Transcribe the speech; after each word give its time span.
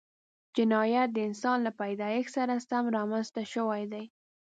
جنایت 0.55 1.09
د 1.13 1.17
انسان 1.27 1.57
له 1.67 1.71
پیدایښت 1.81 2.31
سره 2.37 2.55
سم 2.69 2.83
رامنځته 2.97 3.41
شوی 3.53 3.83
دی 3.91 4.05